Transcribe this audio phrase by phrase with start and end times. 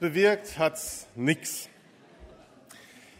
[0.00, 1.68] bewirkt hat's nichts.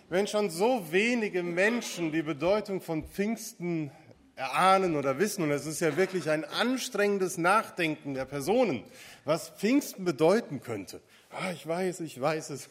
[0.08, 3.90] Wenn schon so wenige Menschen die Bedeutung von Pfingsten
[4.36, 8.84] erahnen oder wissen, und es ist ja wirklich ein anstrengendes Nachdenken der Personen,
[9.24, 11.00] was Pfingsten bedeuten könnte.
[11.30, 12.70] Ah, ich weiß, ich weiß es.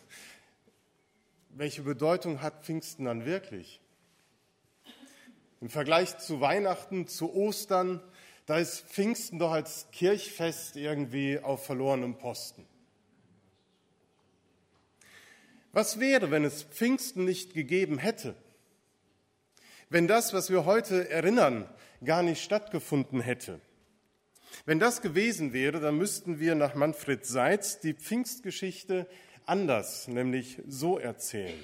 [1.50, 3.82] Welche Bedeutung hat Pfingsten dann wirklich?
[5.60, 8.02] Im Vergleich zu Weihnachten, zu Ostern,
[8.46, 12.66] da ist Pfingsten doch als Kirchfest irgendwie auf verlorenem Posten.
[15.78, 18.34] Was wäre, wenn es Pfingsten nicht gegeben hätte?
[19.92, 21.70] Wenn das, was wir heute erinnern,
[22.04, 23.62] gar nicht stattgefunden hätte?
[24.66, 29.06] Wenn das gewesen wäre, dann müssten wir nach Manfred Seitz die Pfingstgeschichte
[29.46, 31.60] anders, nämlich so erzählen.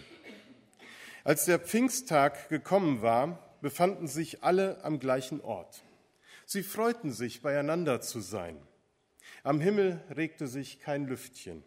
[1.23, 5.81] Als der Pfingsttag gekommen war, befanden sich alle am gleichen Ort.
[6.45, 8.61] Sie freuten sich, beieinander zu sein.
[9.41, 11.63] Am Himmel regte sich kein Lüftchen.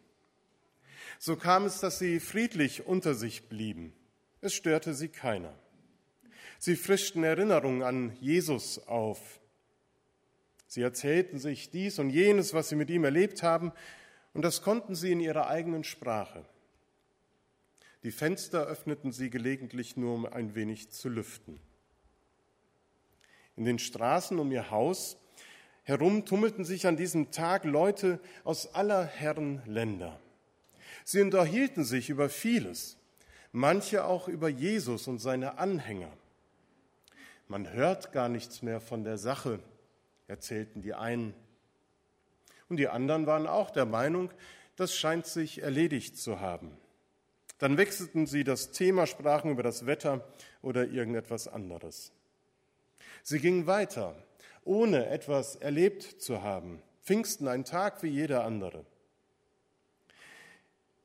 [1.18, 3.92] So kam es, dass sie friedlich unter sich blieben.
[4.40, 5.54] Es störte sie keiner.
[6.58, 9.40] Sie frischten Erinnerungen an Jesus auf.
[10.66, 13.72] Sie erzählten sich dies und jenes, was sie mit ihm erlebt haben,
[14.34, 16.44] und das konnten sie in ihrer eigenen Sprache.
[18.02, 21.58] Die Fenster öffneten sie gelegentlich nur, um ein wenig zu lüften.
[23.56, 25.16] In den Straßen um ihr Haus
[25.82, 30.20] herum tummelten sich an diesem Tag Leute aus aller Herren Länder.
[31.08, 32.96] Sie unterhielten sich über vieles,
[33.52, 36.10] manche auch über Jesus und seine Anhänger.
[37.46, 39.60] Man hört gar nichts mehr von der Sache,
[40.26, 41.32] erzählten die einen.
[42.68, 44.32] Und die anderen waren auch der Meinung,
[44.74, 46.76] das scheint sich erledigt zu haben.
[47.58, 50.26] Dann wechselten sie das Thema, sprachen über das Wetter
[50.60, 52.10] oder irgendetwas anderes.
[53.22, 54.16] Sie gingen weiter,
[54.64, 56.82] ohne etwas erlebt zu haben.
[57.04, 58.84] Pfingsten ein Tag wie jeder andere.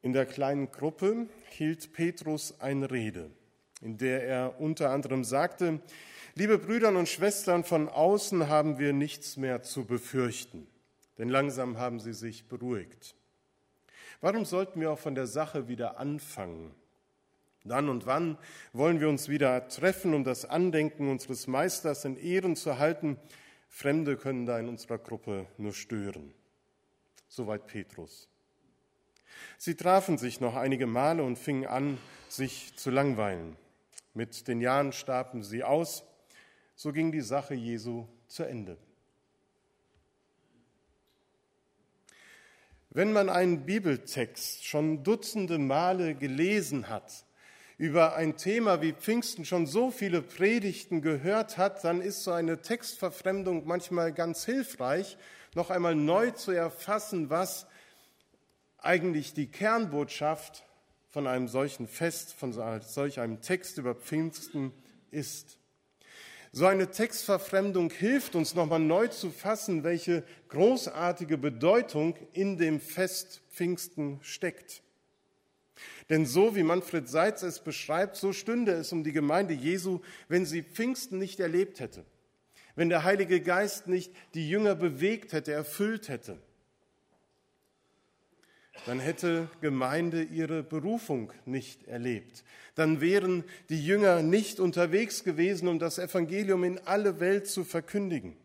[0.02, 3.30] In der kleinen Gruppe hielt Petrus eine Rede,
[3.82, 5.80] in der er unter anderem sagte,
[6.34, 10.68] liebe Brüder und Schwestern, von außen haben wir nichts mehr zu befürchten,
[11.20, 13.16] denn langsam haben sie sich beruhigt.
[14.22, 16.74] Warum sollten wir auch von der Sache wieder anfangen?
[17.64, 18.40] Dann und wann
[18.74, 23.18] wollen wir uns wieder treffen, um das Andenken unseres Meisters in Ehren zu halten.
[23.70, 26.34] Fremde können da in unserer Gruppe nur stören.
[27.28, 28.31] Soweit Petrus.
[29.58, 31.98] Sie trafen sich noch einige Male und fingen an,
[32.30, 33.56] sich zu langweilen.
[34.14, 36.04] Mit den Jahren starben sie aus.
[36.76, 38.78] So ging die Sache Jesu zu Ende.
[42.90, 47.26] Wenn man einen Bibeltext schon dutzende Male gelesen hat,
[47.78, 52.62] über ein Thema wie Pfingsten schon so viele Predigten gehört hat, dann ist so eine
[52.62, 55.18] Textverfremdung manchmal ganz hilfreich,
[55.56, 57.66] noch einmal neu zu erfassen, was
[58.82, 60.66] eigentlich die Kernbotschaft
[61.10, 64.74] von einem solchen Fest, von solch einem Text über Pfingsten
[65.12, 65.58] ist.
[66.54, 73.42] So eine Textverfremdung hilft uns nochmal neu zu fassen, welche großartige Bedeutung in dem Fest
[73.50, 74.82] Pfingsten steckt.
[76.10, 80.46] Denn so wie Manfred Seitz es beschreibt, so stünde es um die Gemeinde Jesu, wenn
[80.46, 82.06] sie Pfingsten nicht erlebt hätte,
[82.76, 86.42] wenn der Heilige Geist nicht die Jünger bewegt hätte, erfüllt hätte.
[88.86, 92.44] Dann hätte Gemeinde ihre Berufung nicht erlebt.
[92.76, 98.36] Dann wären die Jünger nicht unterwegs gewesen, um das Evangelium in alle Welt zu verkündigen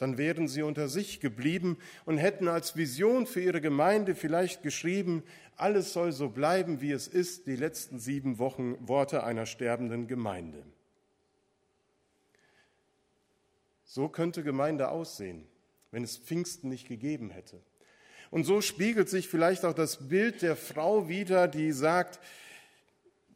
[0.00, 1.76] dann wären sie unter sich geblieben
[2.06, 5.22] und hätten als Vision für ihre Gemeinde vielleicht geschrieben,
[5.56, 10.64] alles soll so bleiben, wie es ist, die letzten sieben Wochen Worte einer sterbenden Gemeinde.
[13.84, 15.46] So könnte Gemeinde aussehen,
[15.90, 17.60] wenn es Pfingsten nicht gegeben hätte.
[18.30, 22.20] Und so spiegelt sich vielleicht auch das Bild der Frau wider, die sagt,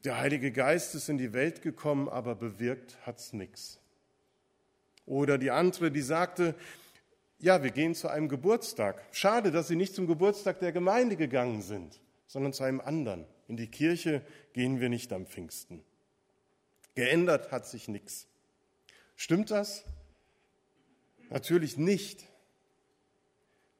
[0.04, 3.80] der Heilige Geist ist in die Welt gekommen, aber bewirkt hat's nichts.
[5.06, 6.54] Oder die andere, die sagte,
[7.38, 9.02] ja, wir gehen zu einem Geburtstag.
[9.12, 13.26] Schade, dass Sie nicht zum Geburtstag der Gemeinde gegangen sind, sondern zu einem anderen.
[13.48, 14.22] In die Kirche
[14.52, 15.84] gehen wir nicht am Pfingsten.
[16.94, 18.28] Geändert hat sich nichts.
[19.16, 19.84] Stimmt das?
[21.28, 22.24] Natürlich nicht.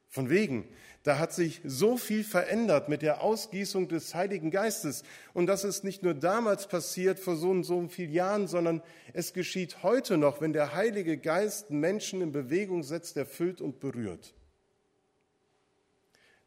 [0.08, 0.68] Von wegen,
[1.04, 5.04] da hat sich so viel verändert mit der Ausgießung des Heiligen Geistes.
[5.34, 9.34] Und das ist nicht nur damals passiert, vor so und so vielen Jahren, sondern es
[9.34, 14.32] geschieht heute noch, wenn der Heilige Geist Menschen in Bewegung setzt, erfüllt und berührt.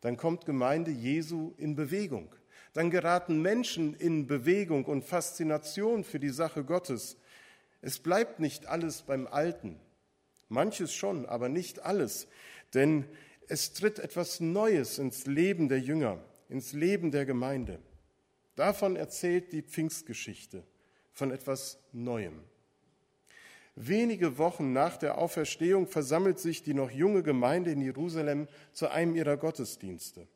[0.02, 2.34] Dann kommt Gemeinde Jesu in Bewegung.
[2.74, 7.18] Dann geraten Menschen in Bewegung und Faszination für die Sache Gottes.
[7.84, 9.80] Es bleibt nicht alles beim Alten.
[10.50, 12.28] Manches schon, aber nicht alles.
[12.74, 13.06] Denn
[13.50, 17.80] Es tritt etwas Neues ins Leben der Jünger, ins Leben der Gemeinde.
[18.56, 20.64] Davon erzählt die Pfingstgeschichte,
[21.14, 22.42] von etwas Neuem.
[23.76, 29.16] Wenige Wochen nach der Auferstehung versammelt sich die noch junge Gemeinde in Jerusalem zu einem
[29.16, 30.28] ihrer Gottesdienste.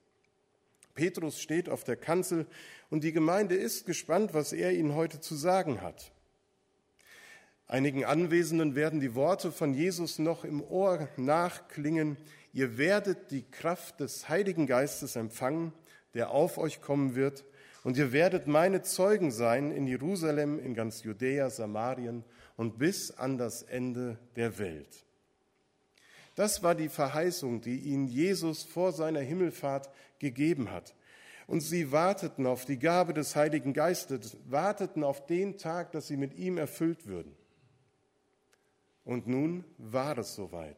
[0.93, 2.45] Petrus steht auf der Kanzel
[2.89, 6.11] und die Gemeinde ist gespannt, was er ihnen heute zu sagen hat.
[7.71, 12.17] Einigen Anwesenden werden die Worte von Jesus noch im Ohr nachklingen.
[12.51, 15.71] Ihr werdet die Kraft des Heiligen Geistes empfangen,
[16.13, 17.45] der auf euch kommen wird,
[17.85, 22.25] und ihr werdet meine Zeugen sein in Jerusalem, in ganz Judäa, Samarien
[22.57, 25.05] und bis an das Ende der Welt.
[26.35, 29.89] Das war die Verheißung, die ihnen Jesus vor seiner Himmelfahrt
[30.19, 30.93] gegeben hat.
[31.47, 36.17] Und sie warteten auf die Gabe des Heiligen Geistes, warteten auf den Tag, dass sie
[36.17, 37.33] mit ihm erfüllt würden.
[39.03, 40.77] Und nun war es soweit.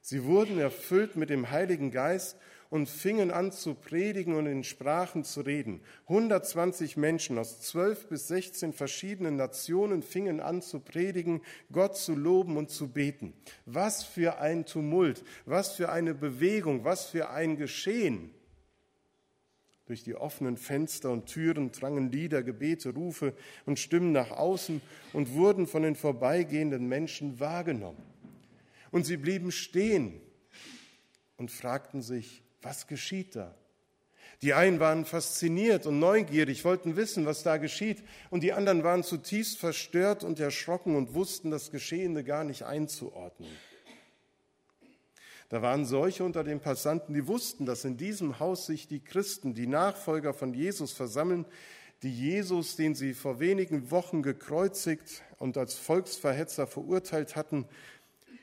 [0.00, 2.36] Sie wurden erfüllt mit dem Heiligen Geist
[2.70, 5.82] und fingen an zu predigen und in Sprachen zu reden.
[6.08, 11.42] 120 Menschen aus 12 bis 16 verschiedenen Nationen fingen an zu predigen,
[11.72, 13.34] Gott zu loben und zu beten.
[13.66, 18.32] Was für ein Tumult, was für eine Bewegung, was für ein Geschehen.
[19.90, 23.34] Durch die offenen Fenster und Türen drangen Lieder, Gebete, Rufe
[23.66, 24.80] und Stimmen nach außen
[25.12, 28.00] und wurden von den vorbeigehenden Menschen wahrgenommen.
[28.92, 30.20] Und sie blieben stehen
[31.38, 33.52] und fragten sich, was geschieht da?
[34.42, 39.02] Die einen waren fasziniert und neugierig, wollten wissen, was da geschieht, und die anderen waren
[39.02, 43.50] zutiefst verstört und erschrocken und wussten das Geschehene gar nicht einzuordnen.
[45.50, 49.52] Da waren solche unter den Passanten, die wussten, dass in diesem Haus sich die Christen,
[49.52, 51.44] die Nachfolger von Jesus versammeln,
[52.04, 57.66] die Jesus, den sie vor wenigen Wochen gekreuzigt und als Volksverhetzer verurteilt hatten,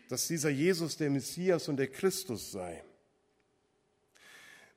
[0.09, 2.83] dass dieser Jesus der Messias und der Christus sei.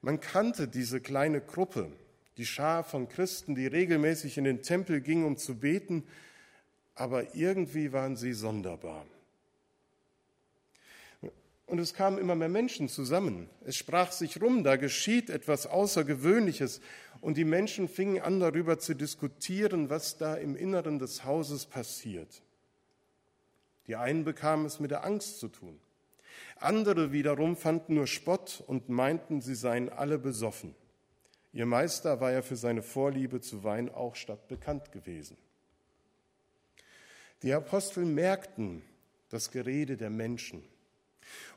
[0.01, 1.91] Man kannte diese kleine Gruppe,
[2.37, 6.05] die Schar von Christen, die regelmäßig in den Tempel ging, um zu beten,
[6.95, 9.05] aber irgendwie waren sie sonderbar.
[11.71, 13.49] Und es kamen immer mehr Menschen zusammen.
[13.65, 16.81] Es sprach sich rum, da geschieht etwas Außergewöhnliches.
[17.21, 22.43] Und die Menschen fingen an, darüber zu diskutieren, was da im Inneren des Hauses passiert.
[23.87, 25.79] Die einen bekamen es mit der Angst zu tun.
[26.57, 30.75] Andere wiederum fanden nur Spott und meinten, sie seien alle besoffen.
[31.53, 35.37] Ihr Meister war ja für seine Vorliebe zu Wein auch stadtbekannt gewesen.
[37.45, 38.83] Die Apostel merkten
[39.29, 40.65] das Gerede der Menschen.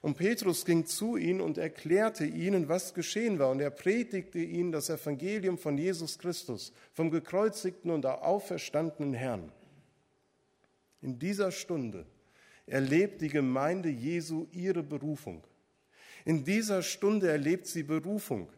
[0.01, 3.49] Und Petrus ging zu ihnen und erklärte ihnen, was geschehen war.
[3.49, 9.51] Und er predigte ihnen das Evangelium von Jesus Christus, vom gekreuzigten und auferstandenen Herrn.
[11.01, 12.05] In dieser Stunde
[12.65, 15.43] erlebt die Gemeinde Jesu ihre Berufung.
[16.25, 18.49] In dieser Stunde erlebt sie Berufung,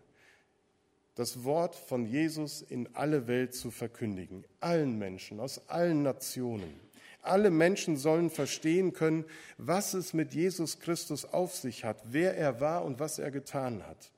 [1.16, 6.85] das Wort von Jesus in alle Welt zu verkündigen, allen Menschen aus allen Nationen.
[7.28, 9.26] Alle Menschen sollen verstehen können,
[9.58, 13.86] was es mit Jesus Christus auf sich hat, wer er war und was er getan
[13.86, 14.12] hat.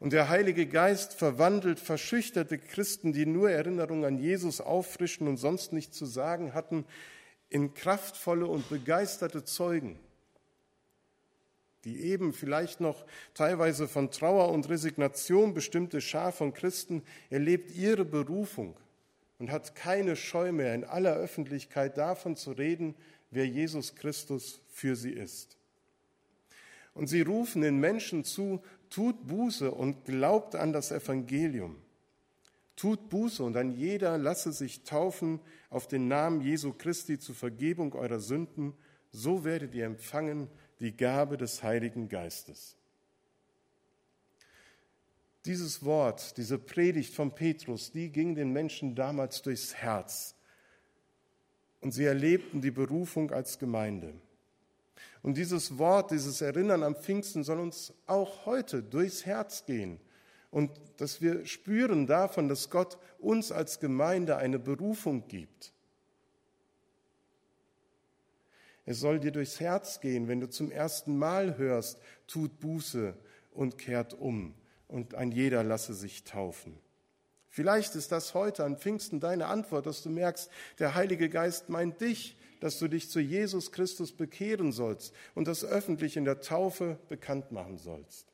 [0.00, 5.72] Und der Heilige Geist verwandelt verschüchterte Christen, die nur Erinnerung an Jesus auffrischen und sonst
[5.72, 6.84] nichts zu sagen hatten,
[7.48, 9.98] in kraftvolle und begeisterte Zeugen,
[11.84, 18.04] die eben vielleicht noch teilweise von Trauer und Resignation bestimmte Schar von Christen erlebt ihre
[18.04, 18.76] Berufung
[19.38, 22.94] und hat keine Scheu mehr, in aller Öffentlichkeit davon zu reden,
[23.30, 25.56] wer Jesus Christus für sie ist.
[26.94, 31.76] Und sie rufen den Menschen zu, tut Buße und glaubt an das Evangelium.
[32.76, 37.94] Tut Buße und ein jeder lasse sich taufen auf den Namen Jesu Christi zur Vergebung
[37.94, 38.74] eurer Sünden,
[39.10, 40.48] so werdet ihr empfangen
[40.80, 42.76] die Gabe des Heiligen Geistes.
[45.44, 50.34] Dieses Wort, diese Predigt von Petrus, die ging den Menschen damals durchs Herz.
[51.82, 54.14] Und sie erlebten die Berufung als Gemeinde.
[55.22, 60.00] Und dieses Wort, dieses Erinnern am Pfingsten soll uns auch heute durchs Herz gehen
[60.50, 65.72] und dass wir spüren davon, dass Gott uns als Gemeinde eine Berufung gibt.
[68.86, 73.14] Es soll dir durchs Herz gehen, wenn du zum ersten Mal hörst, tut Buße
[73.52, 74.54] und kehrt um
[74.94, 76.78] und ein jeder lasse sich taufen.
[77.48, 80.48] Vielleicht ist das heute an Pfingsten deine Antwort, dass du merkst,
[80.78, 85.64] der Heilige Geist meint dich, dass du dich zu Jesus Christus bekehren sollst und das
[85.64, 88.28] öffentlich in der Taufe bekannt machen sollst.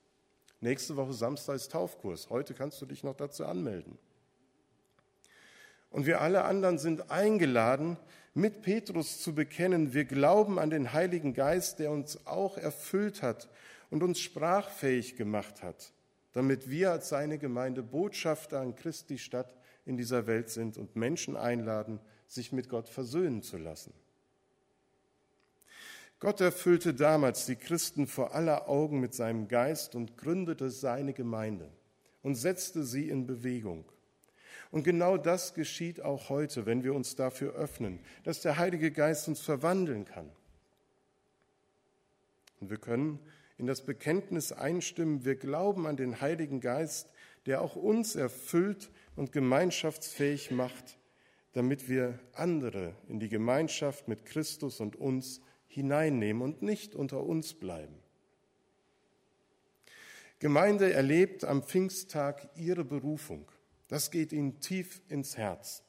[0.61, 2.29] Nächste Woche Samstag ist Taufkurs.
[2.29, 3.99] Heute kannst du dich noch dazu anmelden.
[5.88, 7.97] Und wir alle anderen sind eingeladen,
[8.35, 13.49] mit Petrus zu bekennen, wir glauben an den Heiligen Geist, der uns auch erfüllt hat
[13.88, 15.93] und uns sprachfähig gemacht hat,
[16.33, 21.37] damit wir als seine Gemeinde Botschafter an Christi Stadt in dieser Welt sind und Menschen
[21.37, 23.93] einladen, sich mit Gott versöhnen zu lassen.
[26.21, 31.71] Gott erfüllte damals die Christen vor aller Augen mit seinem Geist und gründete seine Gemeinde
[32.23, 33.87] und setzte sie in Bewegung.
[34.71, 39.27] Und genau das geschieht auch heute, wenn wir uns dafür öffnen, dass der Heilige Geist
[39.29, 40.31] uns verwandeln kann.
[42.61, 43.19] Und wir können
[43.61, 47.11] in das Bekenntnis einstimmen, wir glauben an den Heiligen Geist,
[47.45, 50.99] der auch uns erfüllt und gemeinschaftsfähig macht,
[51.52, 57.52] damit wir andere in die Gemeinschaft mit Christus und uns hineinnehmen und nicht unter uns
[57.52, 57.95] bleiben.
[60.38, 63.52] Gemeinde erlebt am Pfingsttag ihre Berufung.
[63.88, 65.83] Das geht ihnen tief ins Herz.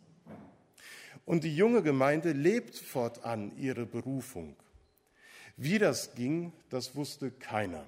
[1.26, 4.58] Und die junge Gemeinde lebt fortan ihre Berufung.
[5.64, 7.86] Wie das ging, das wusste keiner.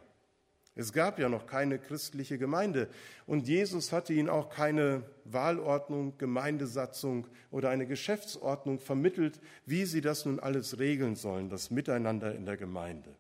[0.76, 2.88] Es gab ja noch keine christliche Gemeinde
[3.26, 10.26] und Jesus hatte ihnen auch keine Wahlordnung, Gemeindesatzung oder eine Geschäftsordnung vermittelt, wie sie das
[10.26, 13.16] nun alles regeln sollen, das Miteinander in der Gemeinde.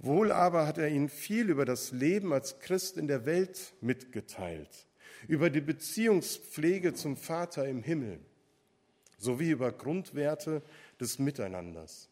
[0.00, 4.88] Wohl aber hat er ihnen viel über das Leben als Christ in der Welt mitgeteilt
[5.28, 8.18] über die Beziehungspflege zum Vater im Himmel
[9.18, 10.60] sowie über Grundwerte
[11.00, 12.08] des Miteinanders.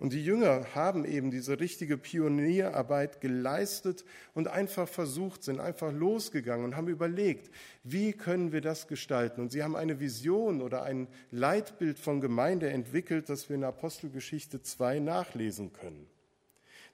[0.00, 6.64] Und die Jünger haben eben diese richtige Pionierarbeit geleistet und einfach versucht, sind einfach losgegangen
[6.64, 7.50] und haben überlegt,
[7.84, 9.42] wie können wir das gestalten.
[9.42, 14.62] Und sie haben eine Vision oder ein Leitbild von Gemeinde entwickelt, das wir in Apostelgeschichte
[14.62, 16.06] 2 nachlesen können.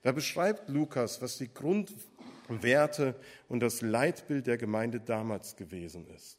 [0.03, 1.93] Da beschreibt Lukas, was die Grund
[2.49, 3.15] Werte
[3.47, 6.37] und das Leitbild der Gemeinde damals gewesen ist.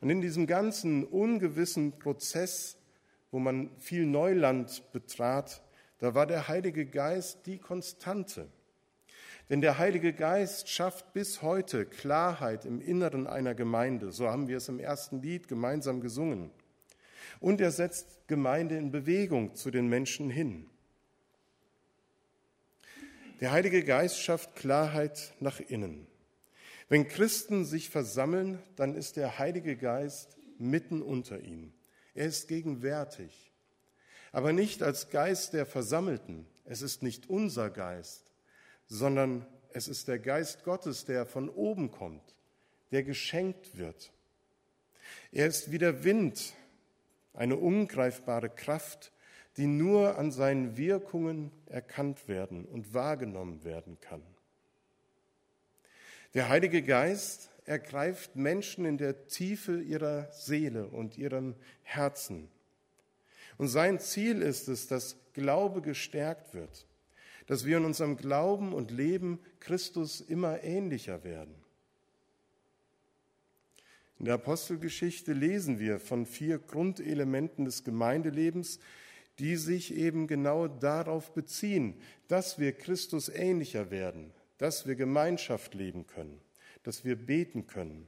[0.00, 2.76] Und in diesem ganzen ungewissen Prozess,
[3.32, 5.62] wo man viel Neuland betrat,
[5.98, 8.48] da war der Heilige Geist die Konstante.
[9.50, 14.12] Denn der Heilige Geist schafft bis heute Klarheit im Inneren einer Gemeinde.
[14.12, 16.50] So haben wir es im ersten Lied gemeinsam gesungen.
[17.40, 20.68] Und er setzt Gemeinde in Bewegung zu den Menschen hin.
[23.40, 26.06] Der Heilige Geist schafft Klarheit nach innen.
[26.88, 31.72] Wenn Christen sich versammeln, dann ist der Heilige Geist mitten unter ihnen.
[32.14, 33.50] Er ist gegenwärtig,
[34.32, 36.46] aber nicht als Geist der Versammelten.
[36.64, 38.32] Es ist nicht unser Geist,
[38.86, 42.34] sondern es ist der Geist Gottes, der von oben kommt,
[42.90, 44.12] der geschenkt wird.
[45.32, 46.52] Er ist wie der Wind,
[47.34, 49.12] eine ungreifbare Kraft,
[49.56, 54.22] die nur an seinen Wirkungen erkannt werden und wahrgenommen werden kann.
[56.34, 62.48] Der Heilige Geist ergreift Menschen in der Tiefe ihrer Seele und ihrem Herzen.
[63.58, 66.86] Und sein Ziel ist es, dass Glaube gestärkt wird,
[67.46, 71.54] dass wir in unserem Glauben und Leben Christus immer ähnlicher werden.
[74.18, 78.78] In der Apostelgeschichte lesen wir von vier Grundelementen des Gemeindelebens,
[79.38, 86.06] die sich eben genau darauf beziehen, dass wir Christus ähnlicher werden, dass wir Gemeinschaft leben
[86.06, 86.40] können,
[86.82, 88.06] dass wir beten können.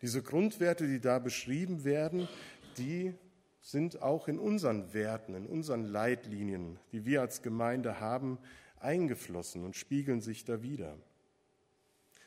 [0.00, 2.28] Diese Grundwerte, die da beschrieben werden,
[2.76, 3.14] die
[3.60, 8.38] sind auch in unseren Werten, in unseren Leitlinien, die wir als Gemeinde haben,
[8.80, 10.98] eingeflossen und spiegeln sich da wieder.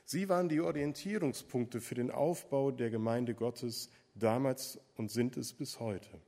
[0.06, 5.80] Sie waren die Orientierungspunkte für den Aufbau der Gemeinde Gottes damals und sind es bis
[5.80, 6.22] heute.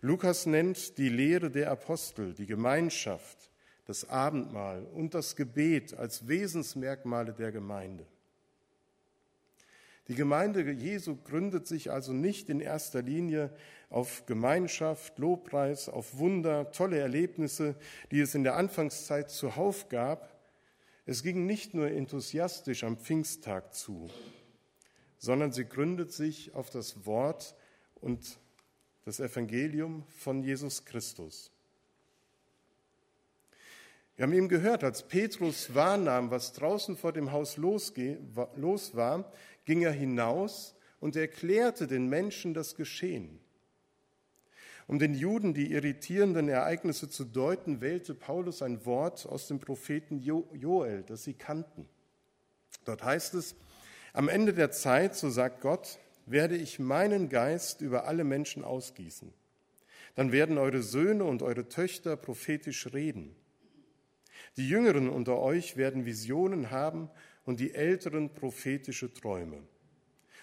[0.00, 3.47] Lukas nennt die Lehre der Apostel, die Gemeinschaft,
[3.88, 8.04] das Abendmahl und das Gebet als Wesensmerkmale der Gemeinde.
[10.08, 13.50] Die Gemeinde Jesu gründet sich also nicht in erster Linie
[13.88, 17.76] auf Gemeinschaft, Lobpreis, auf Wunder, tolle Erlebnisse,
[18.10, 20.38] die es in der Anfangszeit zuhauf gab.
[21.06, 24.10] Es ging nicht nur enthusiastisch am Pfingsttag zu,
[25.16, 27.56] sondern sie gründet sich auf das Wort
[27.94, 28.38] und
[29.06, 31.50] das Evangelium von Jesus Christus.
[34.18, 39.32] Wir haben eben gehört, als Petrus wahrnahm, was draußen vor dem Haus los war,
[39.64, 43.38] ging er hinaus und erklärte den Menschen das Geschehen.
[44.88, 50.18] Um den Juden die irritierenden Ereignisse zu deuten, wählte Paulus ein Wort aus dem Propheten
[50.18, 51.88] Joel, das sie kannten.
[52.84, 53.54] Dort heißt es,
[54.12, 59.32] am Ende der Zeit, so sagt Gott, werde ich meinen Geist über alle Menschen ausgießen.
[60.16, 63.36] Dann werden eure Söhne und eure Töchter prophetisch reden.
[64.56, 67.10] Die Jüngeren unter euch werden Visionen haben
[67.44, 69.62] und die Älteren prophetische Träume.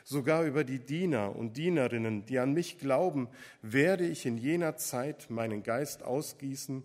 [0.04, 3.28] Sogar über die Diener und Dienerinnen, die an mich glauben,
[3.62, 6.84] werde ich in jener Zeit meinen Geist ausgießen.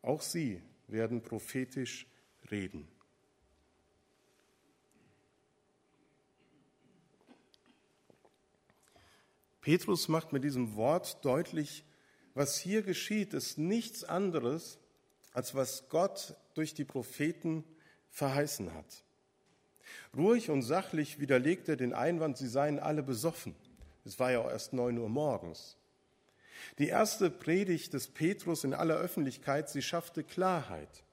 [0.00, 2.06] Auch sie werden prophetisch
[2.50, 2.88] reden.
[9.60, 11.84] Petrus macht mit diesem Wort deutlich,
[12.34, 14.78] was hier geschieht, ist nichts anderes,
[15.32, 17.64] als was Gott durch die Propheten
[18.10, 19.04] verheißen hat.
[20.16, 23.54] Ruhig und sachlich widerlegt er den Einwand, sie seien alle besoffen.
[24.04, 25.76] Es war ja auch erst neun Uhr morgens.
[26.78, 31.04] Die erste Predigt des Petrus in aller Öffentlichkeit, sie schaffte Klarheit.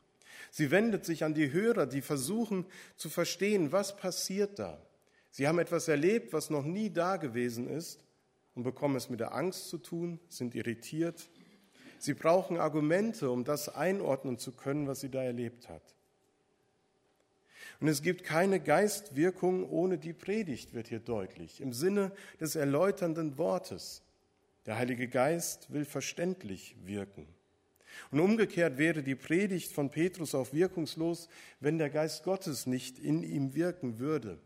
[0.52, 4.82] Sie wendet sich an die Hörer, die versuchen zu verstehen, was passiert da.
[5.32, 8.04] Sie haben etwas erlebt, was noch nie da gewesen ist
[8.56, 11.30] und bekommen es mit der Angst zu tun, sind irritiert.
[12.00, 15.84] Sie brauchen Argumente, um das einordnen zu können, was sie da erlebt hat.
[17.82, 23.38] Und es gibt keine Geistwirkung ohne die Predigt, wird hier deutlich, im Sinne des erläuternden
[23.38, 24.02] Wortes.
[24.66, 27.28] Der Heilige Geist will verständlich wirken.
[28.12, 31.28] Und umgekehrt wäre die Predigt von Petrus auch wirkungslos,
[31.60, 34.40] wenn der Geist Gottes nicht in ihm wirken würde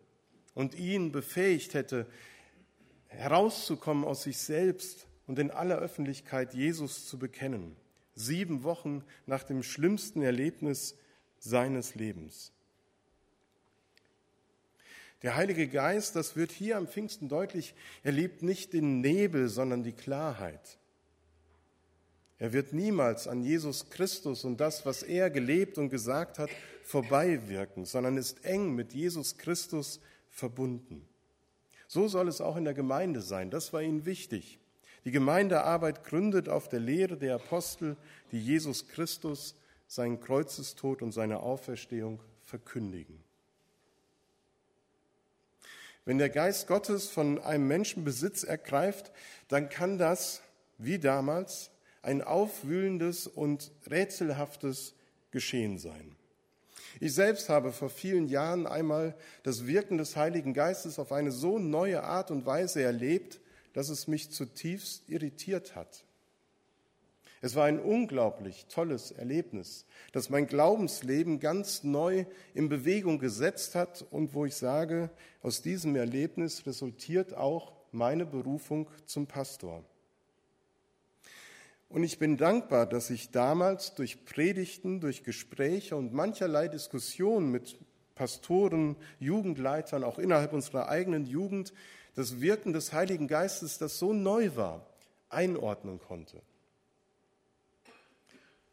[0.56, 2.08] und ihn befähigt hätte,
[3.08, 7.76] herauszukommen aus sich selbst und in aller Öffentlichkeit Jesus zu bekennen.
[8.16, 10.96] Sieben Wochen nach dem schlimmsten Erlebnis
[11.40, 12.52] seines Lebens.
[15.24, 19.94] Der Heilige Geist, das wird hier am Pfingsten deutlich, erlebt nicht den Nebel, sondern die
[19.94, 20.78] Klarheit.
[22.40, 26.50] Er wird niemals an Jesus Christus und das, was er gelebt und gesagt hat,
[26.84, 31.08] vorbeiwirken, sondern ist eng mit Jesus Christus verbunden.
[31.88, 33.50] So soll es auch in der Gemeinde sein.
[33.50, 34.60] Das war ihnen wichtig.
[35.06, 37.98] Die Gemeindearbeit gründet auf der Lehre der Apostel,
[38.32, 39.56] die Jesus Christus,
[39.88, 43.24] seinen Kreuzestod und seine Auferstehung verkündigen.
[46.06, 49.12] Wenn der Geist Gottes von einem Menschen Besitz ergreift,
[49.48, 50.42] dann kann das,
[50.78, 54.96] wie damals, ein aufwühlendes und rätselhaftes
[55.32, 56.16] Geschehen sein.
[57.00, 61.58] Ich selbst habe vor vielen Jahren einmal das Wirken des Heiligen Geistes auf eine so
[61.58, 63.40] neue Art und Weise erlebt,
[63.74, 66.06] dass es mich zutiefst irritiert hat.
[67.42, 74.06] Es war ein unglaublich tolles Erlebnis, das mein Glaubensleben ganz neu in Bewegung gesetzt hat
[74.12, 75.10] und wo ich sage,
[75.42, 79.84] aus diesem Erlebnis resultiert auch meine Berufung zum Pastor.
[81.90, 87.78] Und ich bin dankbar, dass ich damals durch Predigten, durch Gespräche und mancherlei Diskussionen mit
[88.16, 91.74] Pastoren, Jugendleitern, auch innerhalb unserer eigenen Jugend,
[92.16, 94.86] das Wirken des Heiligen Geistes, das so neu war,
[95.30, 96.42] einordnen konnte.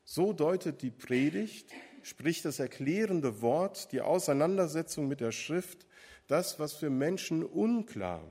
[0.05, 1.71] So deutet die Predigt,
[2.03, 5.87] sprich das erklärende Wort, die Auseinandersetzung mit der Schrift,
[6.27, 8.23] das, was für Menschen unklar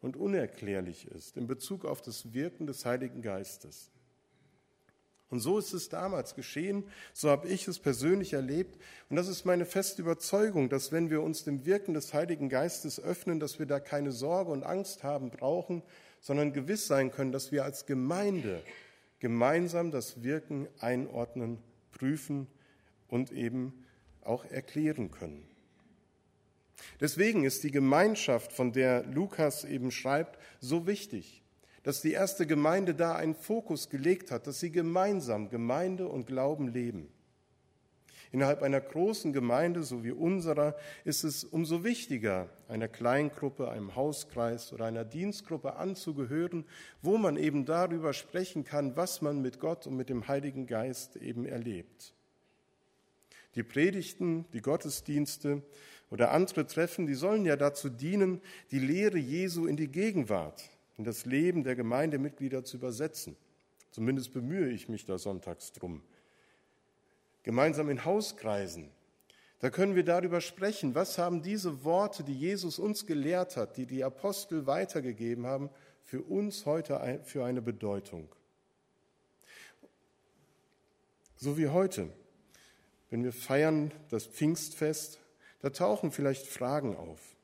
[0.00, 3.90] und unerklärlich ist in Bezug auf das Wirken des Heiligen Geistes.
[5.30, 8.76] Und so ist es damals geschehen, so habe ich es persönlich erlebt.
[9.08, 13.00] Und das ist meine feste Überzeugung, dass wenn wir uns dem Wirken des Heiligen Geistes
[13.00, 15.82] öffnen, dass wir da keine Sorge und Angst haben brauchen,
[16.20, 18.60] sondern gewiss sein können, dass wir als Gemeinde
[19.20, 21.58] gemeinsam das Wirken einordnen,
[21.92, 22.48] prüfen
[23.06, 23.86] und eben
[24.22, 25.46] auch erklären können.
[27.00, 31.39] Deswegen ist die Gemeinschaft, von der Lukas eben schreibt, so wichtig
[31.82, 36.68] dass die erste Gemeinde da einen Fokus gelegt hat, dass sie gemeinsam Gemeinde und Glauben
[36.68, 37.08] leben.
[38.32, 44.72] Innerhalb einer großen Gemeinde, so wie unserer, ist es umso wichtiger, einer Kleingruppe, einem Hauskreis
[44.72, 46.64] oder einer Dienstgruppe anzugehören,
[47.02, 51.16] wo man eben darüber sprechen kann, was man mit Gott und mit dem Heiligen Geist
[51.16, 52.14] eben erlebt.
[53.56, 55.62] Die Predigten, die Gottesdienste
[56.10, 58.40] oder andere Treffen, die sollen ja dazu dienen,
[58.70, 63.34] die Lehre Jesu in die Gegenwart, in das Leben der Gemeindemitglieder zu übersetzen.
[63.90, 66.02] Zumindest bemühe ich mich da sonntags drum.
[67.42, 68.90] Gemeinsam in Hauskreisen.
[69.60, 73.86] Da können wir darüber sprechen, was haben diese Worte, die Jesus uns gelehrt hat, die
[73.86, 75.70] die Apostel weitergegeben haben,
[76.04, 78.28] für uns heute für eine Bedeutung.
[81.36, 82.10] So wie heute,
[83.08, 85.18] wenn wir feiern das Pfingstfest,
[85.60, 87.36] da tauchen vielleicht Fragen auf.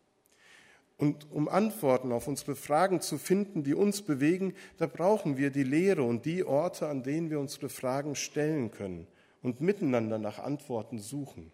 [0.98, 5.62] Und um Antworten auf unsere Fragen zu finden, die uns bewegen, da brauchen wir die
[5.62, 9.06] Lehre und die Orte, an denen wir unsere Fragen stellen können
[9.42, 11.50] und miteinander nach Antworten suchen.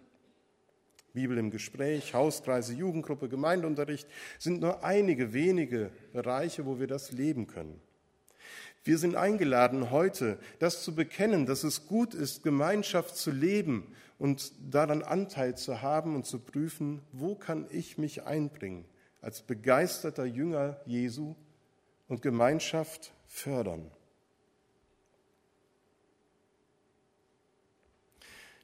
[1.13, 7.49] Bibel im Gespräch, Hauskreise, Jugendgruppe, Gemeindeunterricht sind nur einige wenige Bereiche, wo wir das leben
[7.49, 7.81] können.
[8.85, 14.53] Wir sind eingeladen, heute das zu bekennen, dass es gut ist, Gemeinschaft zu leben und
[14.73, 18.85] daran Anteil zu haben und zu prüfen, wo kann ich mich einbringen
[19.23, 21.35] als begeisterter Jünger Jesu
[22.09, 23.91] und Gemeinschaft fördern.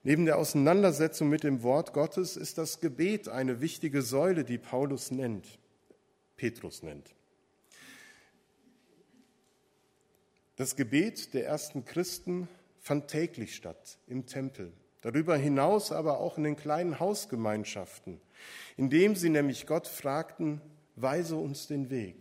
[0.03, 5.11] Neben der Auseinandersetzung mit dem Wort Gottes ist das Gebet eine wichtige Säule, die Paulus
[5.11, 5.59] nennt,
[6.37, 7.15] Petrus nennt.
[10.57, 12.49] Das Gebet der ersten Christen
[12.81, 18.21] fand täglich statt im Tempel, darüber hinaus aber auch in den kleinen Hausgemeinschaften,
[18.77, 20.61] indem sie nämlich Gott fragten,
[20.97, 22.17] weise uns den Weg.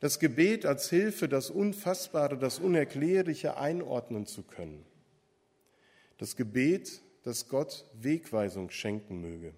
[0.00, 4.84] Das Gebet als Hilfe, das Unfassbare, das Unerklärliche einordnen zu können.
[6.16, 9.52] Das Gebet, dass Gott Wegweisung schenken möge,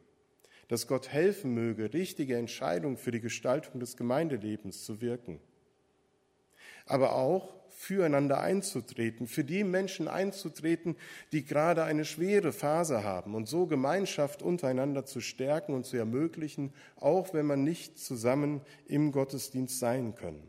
[0.68, 5.40] dass Gott helfen möge, richtige Entscheidungen für die Gestaltung des Gemeindelebens zu wirken.
[6.86, 10.94] Aber auch füreinander einzutreten, für die Menschen einzutreten,
[11.32, 16.72] die gerade eine schwere Phase haben und so Gemeinschaft untereinander zu stärken und zu ermöglichen,
[16.94, 20.46] auch wenn man nicht zusammen im Gottesdienst sein können.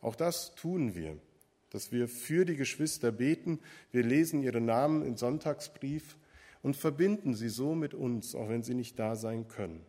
[0.00, 1.18] Auch das tun wir,
[1.68, 3.60] dass wir für die Geschwister beten,
[3.92, 6.16] wir lesen ihre Namen im Sonntagsbrief
[6.62, 9.84] und verbinden sie so mit uns, auch wenn sie nicht da sein können.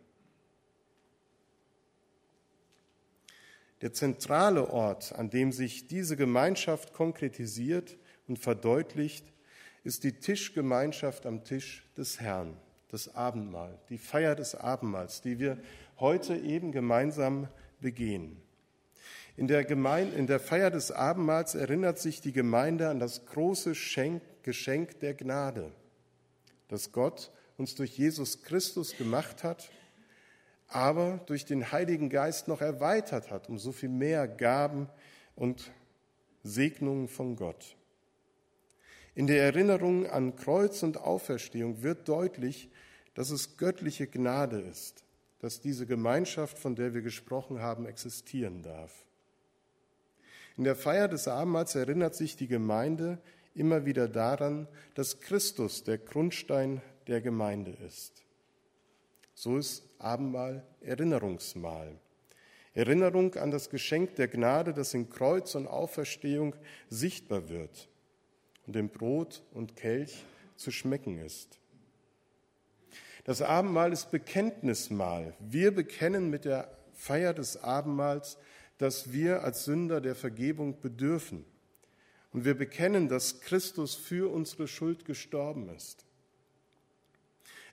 [3.82, 9.26] Der zentrale Ort, an dem sich diese Gemeinschaft konkretisiert und verdeutlicht,
[9.84, 12.56] ist die Tischgemeinschaft am Tisch des Herrn,
[12.88, 15.58] das Abendmahl, die Feier des Abendmahls, die wir
[15.98, 17.48] heute eben gemeinsam
[17.80, 18.36] begehen.
[19.36, 23.74] In der, Gemeinde, in der Feier des Abendmahls erinnert sich die Gemeinde an das große
[23.74, 25.70] Schenk, Geschenk der Gnade,
[26.68, 29.70] das Gott uns durch Jesus Christus gemacht hat
[30.68, 34.88] aber durch den Heiligen Geist noch erweitert hat um so viel mehr Gaben
[35.34, 35.70] und
[36.42, 37.76] Segnungen von Gott.
[39.14, 42.70] In der Erinnerung an Kreuz und Auferstehung wird deutlich,
[43.14, 45.04] dass es göttliche Gnade ist,
[45.40, 48.92] dass diese Gemeinschaft, von der wir gesprochen haben, existieren darf.
[50.58, 53.18] In der Feier des Abendmahls erinnert sich die Gemeinde
[53.54, 58.25] immer wieder daran, dass Christus der Grundstein der Gemeinde ist.
[59.38, 61.98] So ist Abendmahl Erinnerungsmahl.
[62.72, 66.56] Erinnerung an das Geschenk der Gnade, das in Kreuz und Auferstehung
[66.88, 67.90] sichtbar wird
[68.66, 70.24] und im Brot und Kelch
[70.56, 71.60] zu schmecken ist.
[73.24, 75.34] Das Abendmahl ist Bekenntnismahl.
[75.38, 78.38] Wir bekennen mit der Feier des Abendmahls,
[78.78, 81.44] dass wir als Sünder der Vergebung bedürfen.
[82.32, 86.05] Und wir bekennen, dass Christus für unsere Schuld gestorben ist.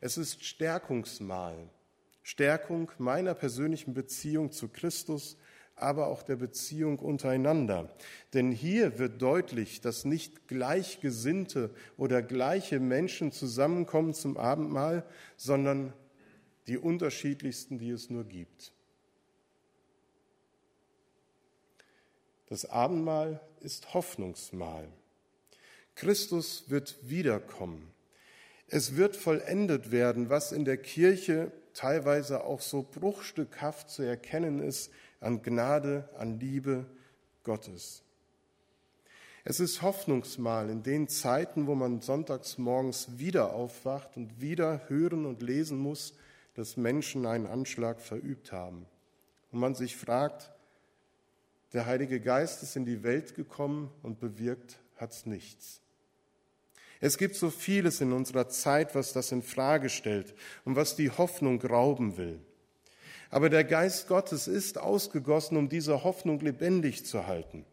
[0.05, 1.69] Es ist Stärkungsmahl.
[2.23, 5.37] Stärkung meiner persönlichen Beziehung zu Christus,
[5.77, 7.89] aber auch der Beziehung untereinander.
[8.33, 15.05] Denn hier wird deutlich, dass nicht gleichgesinnte oder gleiche Menschen zusammenkommen zum Abendmahl,
[15.37, 15.93] sondern
[16.67, 18.73] die unterschiedlichsten, die es nur gibt.
[22.47, 24.89] Das Abendmahl ist Hoffnungsmahl.
[25.95, 27.92] Christus wird wiederkommen.
[28.67, 34.91] Es wird vollendet werden, was in der Kirche teilweise auch so bruchstückhaft zu erkennen ist
[35.19, 36.85] an Gnade, an Liebe
[37.43, 38.03] Gottes.
[39.45, 45.25] Es ist Hoffnungsmal in den Zeiten, wo man sonntags morgens wieder aufwacht und wieder hören
[45.25, 46.13] und lesen muss,
[46.53, 48.85] dass Menschen einen Anschlag verübt haben.
[49.51, 50.51] Und man sich fragt,
[51.73, 55.82] der Heilige Geist ist in die Welt gekommen und bewirkt hat's nichts.
[57.03, 61.11] Es gibt so vieles in unserer Zeit, was das in Frage stellt und was die
[61.11, 62.39] Hoffnung rauben will.
[63.29, 67.65] Aber der Geist Gottes ist ausgegossen, um diese Hoffnung lebendig zu halten.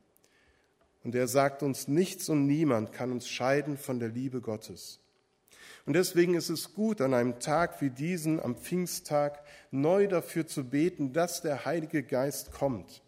[1.05, 4.99] Und er sagt uns, nichts und niemand kann uns scheiden von der Liebe Gottes.
[5.87, 10.65] Und deswegen ist es gut, an einem Tag wie diesen, am Pfingsttag, neu dafür zu
[10.65, 13.01] beten, dass der Heilige Geist kommt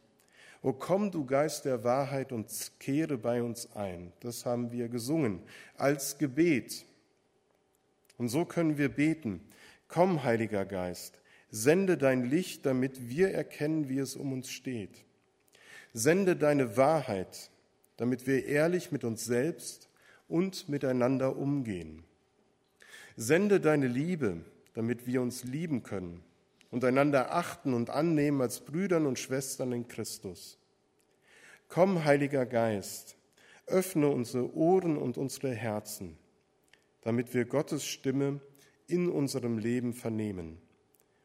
[0.62, 2.48] O komm, du Geist der Wahrheit, und
[2.78, 4.12] kehre bei uns ein.
[4.20, 5.40] Das haben wir gesungen
[5.76, 6.84] als Gebet.
[8.16, 9.40] Und so können wir beten.
[9.88, 11.20] Komm, Heiliger Geist,
[11.50, 15.04] sende dein Licht, damit wir erkennen, wie es um uns steht.
[15.92, 17.50] Sende deine Wahrheit,
[17.96, 19.88] damit wir ehrlich mit uns selbst
[20.28, 22.04] und miteinander umgehen.
[23.16, 24.42] Sende deine Liebe,
[24.74, 26.22] damit wir uns lieben können
[26.72, 30.58] und einander achten und annehmen als Brüdern und Schwestern in Christus.
[31.68, 33.16] Komm, Heiliger Geist,
[33.66, 36.18] öffne unsere Ohren und unsere Herzen,
[37.02, 38.40] damit wir Gottes Stimme
[38.88, 40.58] in unserem Leben vernehmen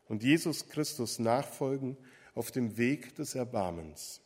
[0.08, 1.98] und Jesus Christus nachfolgen
[2.36, 4.22] auf dem Weg des Erbarmens.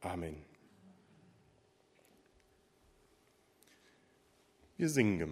[0.00, 0.44] Amen.
[4.76, 5.30] Wir singen gemeinsam.